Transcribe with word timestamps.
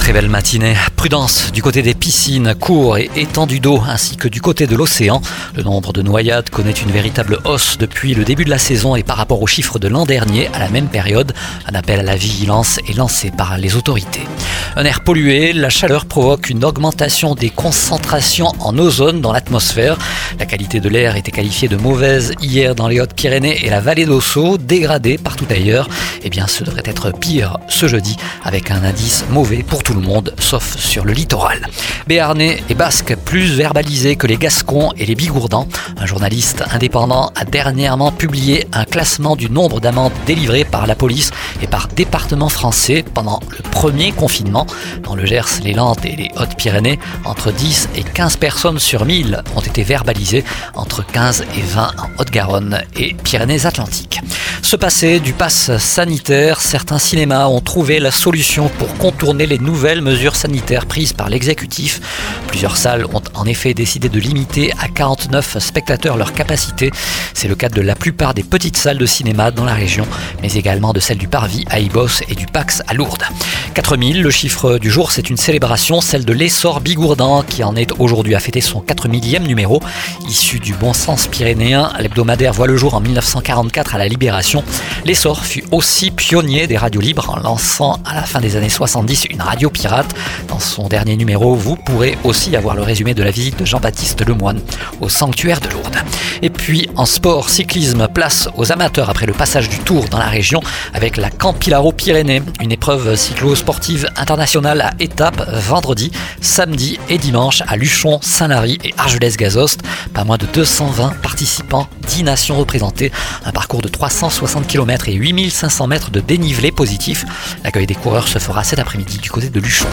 Très 0.00 0.14
belle 0.14 0.30
matinée. 0.30 0.74
Prudence 0.96 1.52
du 1.52 1.62
côté 1.62 1.82
des 1.82 1.94
piscines, 1.94 2.54
cours 2.58 2.96
et 2.96 3.10
étendues 3.16 3.60
d'eau, 3.60 3.82
ainsi 3.86 4.16
que 4.16 4.28
du 4.28 4.40
côté 4.40 4.66
de 4.66 4.74
l'océan. 4.74 5.20
Le 5.54 5.62
nombre 5.62 5.92
de 5.92 6.00
noyades 6.00 6.48
connaît 6.48 6.72
une 6.72 6.90
véritable 6.90 7.38
hausse 7.44 7.76
depuis 7.78 8.14
le 8.14 8.24
début 8.24 8.46
de 8.46 8.50
la 8.50 8.58
saison 8.58 8.96
et 8.96 9.02
par 9.02 9.18
rapport 9.18 9.42
aux 9.42 9.46
chiffres 9.46 9.78
de 9.78 9.88
l'an 9.88 10.06
dernier, 10.06 10.48
à 10.54 10.58
la 10.58 10.70
même 10.70 10.88
période, 10.88 11.32
un 11.70 11.74
appel 11.74 12.00
à 12.00 12.02
la 12.02 12.16
vigilance 12.16 12.78
est 12.88 12.96
lancé 12.96 13.30
par 13.30 13.58
les 13.58 13.76
autorités. 13.76 14.26
Un 14.74 14.84
air 14.84 15.02
pollué, 15.02 15.52
la 15.52 15.68
chaleur 15.68 16.06
provoque 16.06 16.48
une 16.48 16.64
augmentation 16.64 17.34
des 17.34 17.50
concentrations 17.50 18.52
en 18.60 18.78
ozone 18.78 19.20
dans 19.20 19.32
l'atmosphère. 19.32 19.98
La 20.38 20.46
qualité 20.46 20.80
de 20.80 20.88
l'air 20.88 21.16
était 21.16 21.30
qualifiée 21.30 21.68
de 21.68 21.76
mauvaise 21.76 22.32
hier 22.40 22.74
dans 22.74 22.88
les 22.88 23.00
Hautes-Pyrénées 23.00 23.66
et 23.66 23.70
la 23.70 23.80
vallée 23.80 24.06
d'Ossau, 24.06 24.56
dégradée 24.56 25.18
partout 25.18 25.46
ailleurs. 25.50 25.88
Eh 26.22 26.30
bien, 26.30 26.46
ce 26.46 26.64
devrait 26.64 26.82
être 26.86 27.10
pire 27.12 27.58
ce 27.68 27.86
jeudi 27.86 28.16
avec 28.44 28.70
un 28.70 28.82
indice 28.82 29.24
mauvais 29.30 29.62
pour 29.62 29.82
tout 29.82 29.89
le 29.94 30.00
monde, 30.00 30.34
sauf 30.38 30.76
sur 30.76 31.04
le 31.04 31.12
littoral. 31.12 31.66
Béarnais 32.06 32.62
et 32.68 32.74
Basques 32.74 33.16
plus 33.16 33.54
verbalisés 33.54 34.16
que 34.16 34.26
les 34.26 34.36
Gascons 34.36 34.92
et 34.96 35.06
les 35.06 35.14
Bigourdans. 35.14 35.68
Un 35.98 36.06
journaliste 36.06 36.64
indépendant 36.72 37.32
a 37.36 37.44
dernièrement 37.44 38.12
publié 38.12 38.66
un 38.72 38.84
classement 38.84 39.36
du 39.36 39.50
nombre 39.50 39.80
d'amendes 39.80 40.12
délivrées 40.26 40.64
par 40.64 40.86
la 40.86 40.94
police 40.94 41.30
et 41.62 41.66
par 41.66 41.88
département 41.88 42.48
français 42.48 43.04
pendant 43.14 43.40
le 43.50 43.58
premier 43.70 44.12
confinement. 44.12 44.66
Dans 45.02 45.14
le 45.14 45.26
Gers, 45.26 45.60
les 45.62 45.74
Landes 45.74 46.04
et 46.04 46.16
les 46.16 46.30
Hautes-Pyrénées, 46.36 46.98
entre 47.24 47.52
10 47.52 47.90
et 47.96 48.02
15 48.02 48.36
personnes 48.36 48.78
sur 48.78 49.04
1000 49.04 49.42
ont 49.56 49.60
été 49.60 49.82
verbalisées, 49.82 50.44
entre 50.74 51.04
15 51.04 51.44
et 51.56 51.62
20 51.62 51.82
en 51.82 52.20
Haute-Garonne 52.20 52.82
et 52.96 53.14
Pyrénées-Atlantiques. 53.14 54.20
Ce 54.62 54.76
passé 54.76 55.20
du 55.20 55.32
pass 55.32 55.76
sanitaire, 55.78 56.60
certains 56.60 56.98
cinémas 56.98 57.46
ont 57.46 57.60
trouvé 57.60 57.98
la 57.98 58.10
solution 58.10 58.68
pour 58.68 58.94
contourner 58.98 59.46
les 59.46 59.58
nouvelles 59.58 59.79
mesures 59.80 60.36
sanitaires 60.36 60.86
prises 60.86 61.12
par 61.12 61.28
l'exécutif. 61.28 62.00
Plusieurs 62.46 62.76
salles 62.76 63.06
ont 63.14 63.22
en 63.34 63.46
effet 63.46 63.72
décidé 63.74 64.08
de 64.08 64.20
limiter 64.20 64.72
à 64.78 64.88
49 64.88 65.58
spectateurs 65.58 66.16
leur 66.16 66.32
capacité. 66.34 66.90
C'est 67.34 67.48
le 67.48 67.54
cas 67.54 67.68
de 67.68 67.80
la 67.80 67.94
plupart 67.94 68.34
des 68.34 68.42
petites 68.42 68.76
salles 68.76 68.98
de 68.98 69.06
cinéma 69.06 69.50
dans 69.50 69.64
la 69.64 69.74
région, 69.74 70.06
mais 70.42 70.52
également 70.52 70.92
de 70.92 71.00
celles 71.00 71.18
du 71.18 71.28
Parvis 71.28 71.64
à 71.70 71.80
Ibos 71.80 72.22
et 72.28 72.34
du 72.34 72.46
Pax 72.46 72.82
à 72.86 72.94
Lourdes. 72.94 73.24
4000, 73.74 74.20
le 74.20 74.30
chiffre 74.30 74.78
du 74.78 74.90
jour, 74.90 75.12
c'est 75.12 75.30
une 75.30 75.36
célébration, 75.36 76.00
celle 76.00 76.24
de 76.24 76.32
l'essor 76.32 76.80
bigourdan 76.80 77.42
qui 77.42 77.62
en 77.62 77.76
est 77.76 77.92
aujourd'hui 77.98 78.34
à 78.34 78.40
fêter 78.40 78.60
son 78.60 78.80
4 78.80 79.08
millième 79.08 79.46
numéro. 79.46 79.80
Issu 80.28 80.58
du 80.58 80.74
bon 80.74 80.92
sens 80.92 81.28
pyrénéen, 81.28 81.92
l'hebdomadaire 82.00 82.52
voit 82.52 82.66
le 82.66 82.76
jour 82.76 82.94
en 82.94 83.00
1944 83.00 83.94
à 83.94 83.98
la 83.98 84.08
Libération. 84.08 84.64
L'essor 85.04 85.44
fut 85.44 85.62
aussi 85.70 86.10
pionnier 86.10 86.66
des 86.66 86.76
radios 86.76 87.00
libres 87.00 87.30
en 87.30 87.38
lançant 87.38 88.00
à 88.04 88.14
la 88.14 88.22
fin 88.22 88.40
des 88.40 88.56
années 88.56 88.68
70 88.68 89.26
une 89.26 89.40
radio 89.40 89.70
pirate. 89.70 90.14
Dans 90.48 90.58
son 90.58 90.88
dernier 90.88 91.16
numéro, 91.16 91.54
vous 91.54 91.76
pourrez 91.76 92.18
aussi 92.24 92.56
avoir 92.56 92.74
le 92.74 92.82
résumé 92.82 93.14
de 93.14 93.22
la 93.22 93.30
visite 93.30 93.58
de 93.58 93.64
Jean-Baptiste 93.64 94.26
Lemoine 94.26 94.60
au 95.00 95.08
sanctuaire 95.08 95.60
de 95.60 95.68
Lourdes. 95.68 95.98
Et 96.42 96.50
puis 96.50 96.88
en 96.96 97.06
sport, 97.06 97.50
cyclisme, 97.50 98.08
place 98.08 98.48
aux 98.56 98.72
amateurs 98.72 99.10
après 99.10 99.26
le 99.26 99.32
passage 99.32 99.68
du 99.68 99.78
Tour 99.78 100.06
dans 100.08 100.18
la 100.18 100.28
région 100.28 100.60
avec 100.94 101.16
la 101.16 101.30
Campilaro 101.30 101.92
Pyrénées, 101.92 102.42
une 102.60 102.72
épreuve 102.72 103.14
cyclo-sportive 103.60 104.08
internationale 104.16 104.80
à 104.80 104.90
étapes 105.00 105.42
vendredi, 105.50 106.10
samedi 106.40 106.98
et 107.08 107.18
dimanche 107.18 107.62
à 107.68 107.76
Luchon, 107.76 108.18
Saint-Lary 108.22 108.78
et 108.82 108.94
Argelès-Gazost. 108.96 109.82
Pas 110.14 110.24
moins 110.24 110.38
de 110.38 110.46
220 110.46 111.20
participants, 111.22 111.86
10 112.08 112.24
nations 112.24 112.58
représentées, 112.58 113.12
un 113.44 113.52
parcours 113.52 113.82
de 113.82 113.88
360 113.88 114.66
km 114.66 115.08
et 115.08 115.14
8500 115.14 115.86
mètres 115.88 116.10
de 116.10 116.20
dénivelé 116.20 116.72
positif. 116.72 117.24
L'accueil 117.62 117.86
des 117.86 117.94
coureurs 117.94 118.28
se 118.28 118.38
fera 118.38 118.64
cet 118.64 118.78
après-midi 118.78 119.18
du 119.18 119.30
côté 119.30 119.50
de 119.50 119.60
Luchon. 119.60 119.86